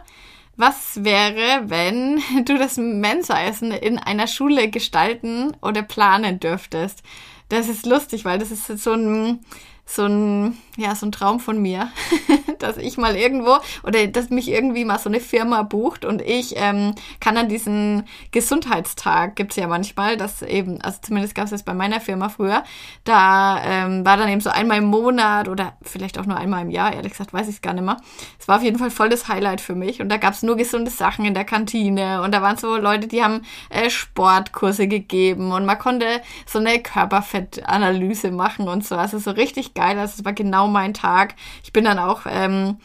[0.57, 7.03] Was wäre, wenn du das Mensa-Essen in einer Schule gestalten oder planen dürftest?
[7.49, 9.41] Das ist lustig, weil das ist so ein
[9.85, 11.89] so ein, ja, so ein Traum von mir,
[12.59, 16.55] dass ich mal irgendwo oder dass mich irgendwie mal so eine Firma bucht und ich
[16.57, 21.75] ähm, kann an diesen Gesundheitstag, gibt's ja manchmal, dass eben, also zumindest gab's das bei
[21.75, 22.63] meiner Firma früher,
[23.03, 26.71] da ähm, war dann eben so einmal im Monat oder vielleicht auch nur einmal im
[26.71, 27.97] Jahr, ehrlich gesagt, weiß ich es gar nicht mehr.
[28.39, 30.89] Es war auf jeden Fall voll das Highlight für mich und da gab's nur gesunde
[30.89, 35.65] Sachen in der Kantine und da waren so Leute, die haben äh, Sportkurse gegeben und
[35.65, 39.99] man konnte so eine Körperfettanalyse machen und so, also so richtig geil.
[39.99, 41.35] Also es war genau mein Tag.
[41.63, 42.77] Ich bin dann auch ähm,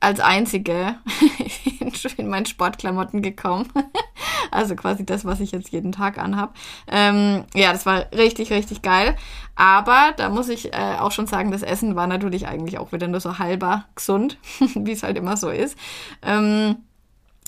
[0.00, 0.96] als Einzige
[2.16, 3.68] in meinen Sportklamotten gekommen.
[4.50, 6.56] Also quasi das, was ich jetzt jeden Tag anhab.
[6.86, 9.14] Ähm, ja, das war richtig, richtig geil.
[9.56, 13.08] Aber da muss ich äh, auch schon sagen, das Essen war natürlich eigentlich auch wieder
[13.08, 14.38] nur so halber gesund,
[14.74, 15.76] wie es halt immer so ist.
[16.22, 16.76] Ähm,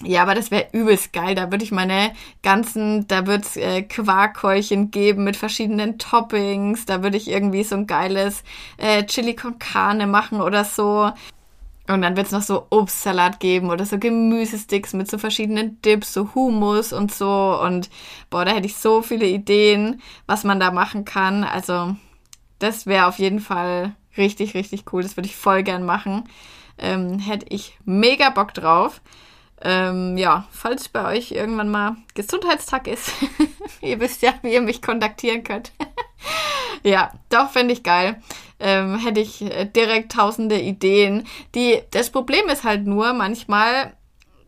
[0.03, 1.35] ja, aber das wäre übelst geil.
[1.35, 6.87] Da würde ich meine ganzen, da wird es äh, Quarkhäulchen geben mit verschiedenen Toppings.
[6.87, 8.43] Da würde ich irgendwie so ein geiles
[8.79, 11.11] äh, Chili con Carne machen oder so.
[11.87, 16.13] Und dann wird es noch so Obstsalat geben oder so Gemüsesticks mit so verschiedenen Dips,
[16.15, 17.61] so Hummus und so.
[17.61, 17.91] Und
[18.31, 21.45] boah, da hätte ich so viele Ideen, was man da machen kann.
[21.45, 21.97] Also,
[22.59, 25.03] das wäre auf jeden Fall richtig, richtig cool.
[25.03, 26.25] Das würde ich voll gern machen.
[26.79, 29.03] Ähm, hätte ich mega Bock drauf.
[29.63, 33.13] Ähm, ja, falls bei euch irgendwann mal Gesundheitstag ist,
[33.83, 35.73] ihr wisst ja, wie ihr mich kontaktieren könnt.
[36.83, 38.23] ja, doch, fände ich geil.
[38.59, 41.27] Ähm, hätte ich äh, direkt tausende Ideen.
[41.55, 43.95] Die, das Problem ist halt nur manchmal,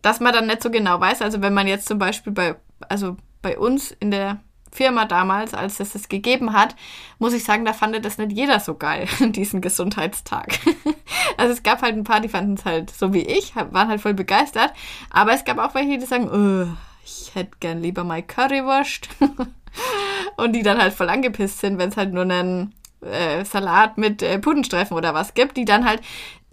[0.01, 1.23] dass man dann nicht so genau weiß.
[1.23, 2.57] Also wenn man jetzt zum Beispiel bei,
[2.89, 4.41] also bei uns in der
[4.73, 6.75] Firma damals, als es das gegeben hat,
[7.19, 10.59] muss ich sagen, da fand das nicht jeder so geil, diesen Gesundheitstag.
[11.37, 14.01] also es gab halt ein paar, die fanden es halt so wie ich, waren halt
[14.01, 14.73] voll begeistert.
[15.11, 19.09] Aber es gab auch welche, die sagen, oh, ich hätte gern lieber mal Currywurst.
[20.37, 24.23] Und die dann halt voll angepisst sind, wenn es halt nur einen äh, Salat mit
[24.23, 26.03] äh, Pudenstreifen oder was gibt, die dann halt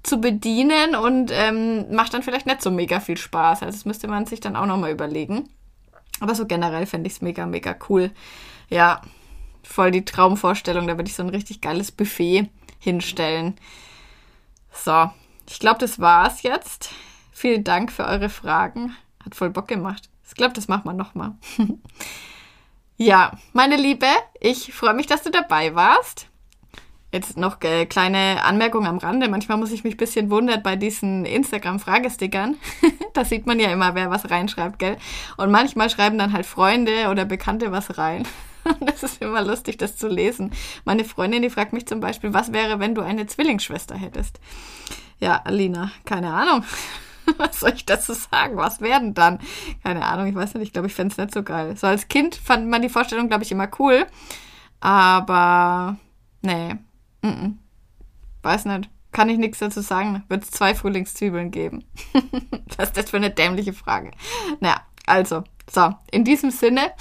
[0.03, 3.63] zu bedienen und ähm, macht dann vielleicht nicht so mega viel Spaß.
[3.63, 5.49] Also das müsste man sich dann auch nochmal überlegen.
[6.19, 8.11] Aber so generell fände ich es mega, mega cool.
[8.69, 9.01] Ja,
[9.63, 10.87] voll die Traumvorstellung.
[10.87, 12.49] Da würde ich so ein richtig geiles Buffet
[12.79, 13.55] hinstellen.
[14.71, 15.09] So,
[15.47, 16.91] ich glaube, das war's jetzt.
[17.31, 18.95] Vielen Dank für eure Fragen.
[19.23, 20.09] Hat voll Bock gemacht.
[20.27, 21.35] Ich glaube, das machen wir nochmal.
[22.97, 24.07] ja, meine Liebe,
[24.39, 26.28] ich freue mich, dass du dabei warst.
[27.11, 29.29] Jetzt noch äh, kleine Anmerkung am Rande.
[29.29, 32.55] Manchmal muss ich mich bisschen wundern bei diesen Instagram-Fragestickern.
[33.13, 34.97] da sieht man ja immer, wer was reinschreibt, gell?
[35.37, 38.27] Und manchmal schreiben dann halt Freunde oder Bekannte was rein.
[38.81, 40.51] das ist immer lustig, das zu lesen.
[40.85, 44.39] Meine Freundin, die fragt mich zum Beispiel, was wäre, wenn du eine Zwillingsschwester hättest?
[45.19, 46.63] Ja, Alina, keine Ahnung.
[47.37, 48.57] was soll ich dazu sagen?
[48.57, 49.39] Was werden dann?
[49.83, 50.67] Keine Ahnung, ich weiß nicht.
[50.67, 51.75] Ich glaube, ich fände es nicht so geil.
[51.75, 54.05] So als Kind fand man die Vorstellung, glaube ich, immer cool.
[54.79, 55.97] Aber
[56.41, 56.75] nee,
[57.21, 57.53] Mm -mm.
[58.41, 58.89] Weiß nicht.
[59.11, 60.23] Kann ich nichts dazu sagen.
[60.29, 61.83] Wird es zwei Frühlingszwiebeln geben?
[62.77, 64.11] Was ist das für eine dämliche Frage?
[64.59, 66.91] Naja, also, so, in diesem Sinne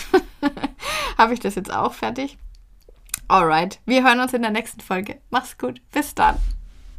[1.18, 2.38] habe ich das jetzt auch fertig.
[3.28, 5.20] Alright, wir hören uns in der nächsten Folge.
[5.28, 5.82] Mach's gut.
[5.92, 6.36] Bis dann.